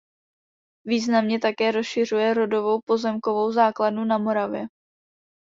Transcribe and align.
Významně 0.85 1.39
také 1.39 1.71
rozšiřuje 1.71 2.33
rodovou 2.33 2.79
pozemkovou 2.85 3.51
základnu 3.51 4.05
na 4.05 4.17
Moravě. 4.17 4.67